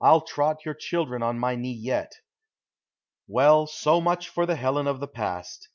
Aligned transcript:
I'll 0.00 0.20
trot 0.20 0.64
your 0.64 0.74
children 0.74 1.20
on 1.24 1.40
my 1.40 1.56
knee 1.56 1.72
yet. 1.74 2.20
Well, 3.26 3.66
so 3.66 4.00
much 4.00 4.28
for 4.28 4.46
the 4.46 4.54
Helen 4.54 4.86
of 4.86 5.00
the 5.00 5.08
past. 5.08 5.68